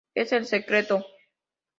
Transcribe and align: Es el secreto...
Es 0.15 0.31
el 0.31 0.47
secreto... 0.47 1.05